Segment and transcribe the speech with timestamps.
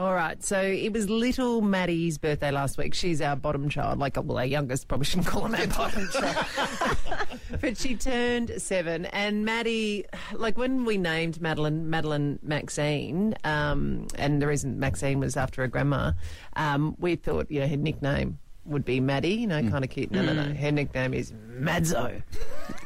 [0.00, 0.42] All right.
[0.42, 2.94] So it was little Maddie's birthday last week.
[2.94, 4.88] She's our bottom child, like well, our youngest.
[4.88, 6.46] Probably shouldn't call him our bottom child.
[7.60, 14.40] but she turned seven, and Maddie, like when we named Madeline, Madeline Maxine, um, and
[14.40, 16.12] the reason Maxine was after her grandma,
[16.56, 20.10] um, we thought you know her nickname would be Maddie, you know, kind of cute.
[20.10, 20.54] No, no, no.
[20.54, 22.22] Her nickname is Madzo.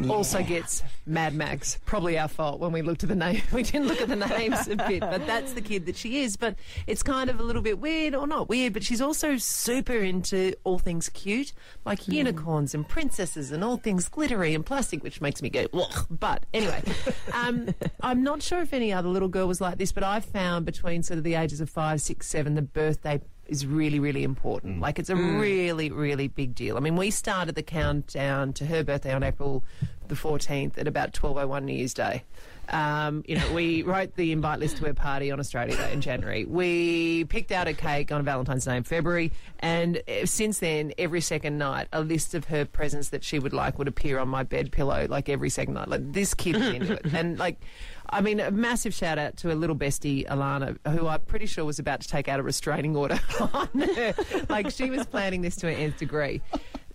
[0.08, 1.78] Also gets Mad Max.
[1.84, 3.42] Probably our fault when we looked at the name.
[3.52, 6.36] We didn't look at the names a bit, but that's the kid that she is.
[6.36, 9.96] But it's kind of a little bit weird, or not weird, but she's also super
[9.96, 11.52] into all things cute,
[11.84, 16.06] like unicorns and princesses and all things glittery and plastic, which makes me go, Ugh.
[16.10, 16.82] But anyway,
[17.32, 20.66] um, I'm not sure if any other little girl was like this, but I found
[20.66, 24.78] between sort of the ages of five, six, seven, the birthday is really, really important.
[24.78, 24.80] Mm.
[24.80, 25.40] Like it's a mm.
[25.40, 26.76] really, really big deal.
[26.76, 29.64] I mean, we started the countdown to her birthday on April
[30.08, 32.22] the 14th at about 12.01 New Year's Day.
[32.68, 36.00] Um, you know, we wrote the invite list to her party on Australia Day in
[36.00, 36.44] January.
[36.44, 41.20] We picked out a cake on Valentine's Day in February, and uh, since then, every
[41.20, 44.42] second night, a list of her presents that she would like would appear on my
[44.42, 45.88] bed pillow, like every second night.
[45.88, 47.58] Like this kid is into it, and like.
[48.06, 51.64] I mean, a massive shout out to a little bestie, Alana, who I'm pretty sure
[51.64, 54.14] was about to take out a restraining order on her.
[54.50, 56.42] Like, she was planning this to an nth degree.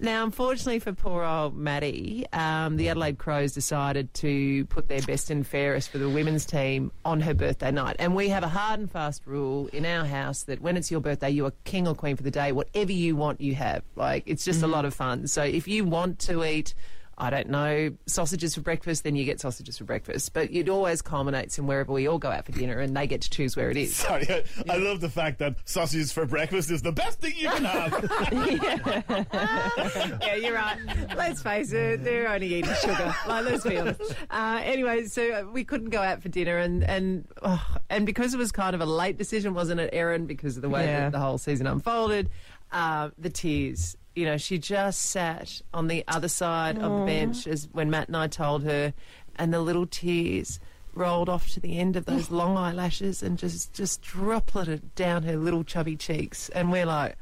[0.01, 5.29] Now, unfortunately for poor old Maddie, um, the Adelaide Crows decided to put their best
[5.29, 7.97] and fairest for the women's team on her birthday night.
[7.99, 11.01] And we have a hard and fast rule in our house that when it's your
[11.01, 12.53] birthday, you are king or queen for the day.
[12.53, 13.83] Whatever you want, you have.
[13.97, 15.27] Like, it's just a lot of fun.
[15.27, 16.73] So if you want to eat,
[17.21, 20.33] I don't know, sausages for breakfast, then you get sausages for breakfast.
[20.33, 23.21] But it always culminates in wherever we all go out for dinner and they get
[23.21, 23.93] to choose where it is.
[23.97, 27.49] Sorry, I, I love the fact that sausages for breakfast is the best thing you
[27.49, 28.09] can have.
[30.21, 30.77] yeah, you're right.
[31.15, 33.13] Let's face it, they're only eating sugar.
[33.27, 34.01] Like, let's be honest.
[34.29, 38.33] Uh, anyway, so uh, we couldn't go out for dinner, and and oh, and because
[38.33, 40.25] it was kind of a late decision, wasn't it, Erin?
[40.25, 41.01] Because of the way Yeah.
[41.01, 42.29] that the whole season unfolded,
[42.71, 43.97] uh, the tears.
[44.15, 48.07] You know, she just sat on the other side of the bench as when Matt
[48.07, 48.93] and I told her,
[49.37, 50.59] and the little tears
[50.93, 55.37] rolled off to the end of those long eyelashes and just just dropleted down her
[55.37, 57.15] little chubby cheeks, and we're like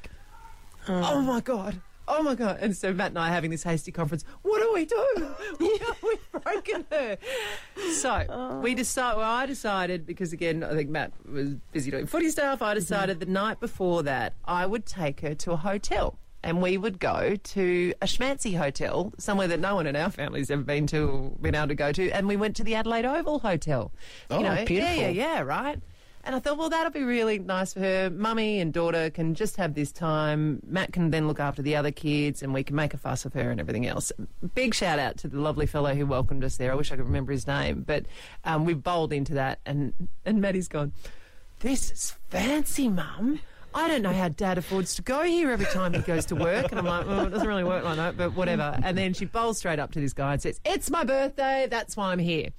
[0.87, 2.57] oh my god oh my god.
[2.61, 4.23] And so matt and i are having this hasty conference.
[4.41, 5.35] What do we do?
[5.59, 7.17] We've broken her.
[7.91, 12.29] So we decided well i decided because again i think matt was busy doing footy
[12.29, 12.61] stuff.
[12.61, 16.77] I decided the night before that i would take her to a hotel and we
[16.77, 20.87] would go to a schmancy hotel, somewhere that no one in our family's ever been
[20.87, 22.09] to been able to go to.
[22.11, 23.91] And we went to the Adelaide Oval Hotel.
[24.31, 24.95] Oh, Yeah, beautiful.
[24.95, 25.79] yeah, yeah, right.
[26.23, 28.09] And I thought, well, that'll be really nice for her.
[28.09, 30.61] Mummy and daughter can just have this time.
[30.67, 33.31] Matt can then look after the other kids, and we can make a fuss of
[33.33, 34.11] her and everything else.
[34.53, 36.71] Big shout out to the lovely fellow who welcomed us there.
[36.71, 38.05] I wish I could remember his name, but
[38.43, 39.93] um, we bowled into that, and
[40.25, 40.91] and Maddie's gone.
[41.59, 43.39] This is fancy, Mum.
[43.73, 46.71] I don't know how Dad affords to go here every time he goes to work.
[46.71, 48.77] And I'm like, well, it doesn't really work like that, but whatever.
[48.81, 51.67] And then she bowls straight up to this guy and says, It's my birthday.
[51.69, 52.49] That's why I'm here.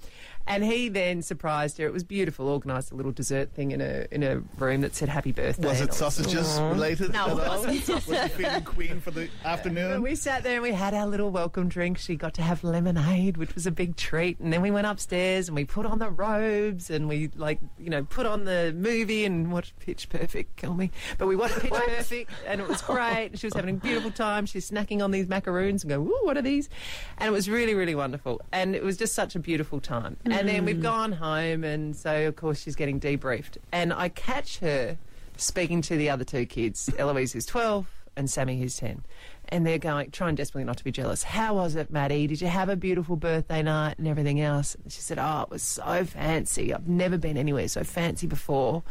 [0.49, 1.87] And he then surprised her.
[1.87, 2.49] It was beautiful.
[2.49, 5.81] Organised a little dessert thing in a in a room that said "Happy Birthday." Was
[5.83, 7.13] it all- sausages related?
[7.13, 7.89] No, it wasn't.
[7.89, 9.93] Was you feeling queen for the afternoon?
[9.93, 11.99] And we sat there and we had our little welcome drink.
[11.99, 14.41] She got to have lemonade, which was a big treat.
[14.41, 17.91] And then we went upstairs and we put on the robes and we, like, you
[17.91, 20.57] know, put on the movie and watched Pitch Perfect.
[20.57, 20.91] Kill me.
[21.19, 23.39] But we watched Pitch Perfect and it was great.
[23.39, 24.47] She was having a beautiful time.
[24.47, 26.71] She's snacking on these macaroons and going, ooh, what are these?
[27.19, 28.41] And it was really, really wonderful.
[28.51, 30.17] And it was just such a beautiful time.
[30.39, 30.83] And then we've mm.
[30.83, 33.59] gone home and so, of course, she's getting debriefed.
[33.73, 34.97] And I catch her
[35.37, 36.89] speaking to the other two kids.
[36.99, 39.05] Eloise is 12 and Sammy who's 10.
[39.49, 41.25] And they're going, trying desperately not to be jealous.
[41.25, 42.29] How was it, Maddie?
[42.29, 44.77] Did you have a beautiful birthday night and everything else?
[44.77, 46.73] And she said, Oh, it was so fancy.
[46.73, 48.85] I've never been anywhere so fancy before.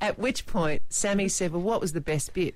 [0.00, 2.54] At which point, Sammy said, Well, what was the best bit?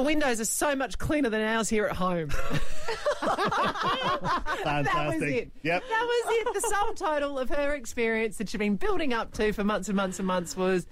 [0.00, 2.30] The windows are so much cleaner than ours here at home.
[2.30, 2.80] Fantastic.
[4.64, 5.50] That was it.
[5.62, 5.82] Yep.
[5.90, 6.54] That was it.
[6.54, 9.96] The sum total of her experience that she'd been building up to for months and
[9.96, 10.86] months and months was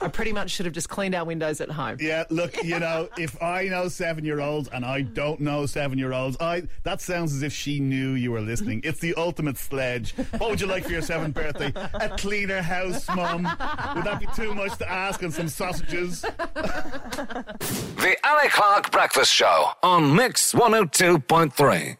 [0.00, 1.98] I pretty much should have just cleaned our windows at home.
[2.00, 5.98] Yeah, look, you know, if I know seven year olds and I don't know seven
[5.98, 8.80] year olds, I that sounds as if she knew you were listening.
[8.84, 10.12] It's the ultimate sledge.
[10.38, 11.72] What would you like for your seventh birthday?
[11.94, 13.44] A cleaner house, mum.
[13.44, 16.22] Would that be too much to ask and some sausages?
[16.22, 21.96] The Ali Clarke Breakfast Show on Mix 102.3.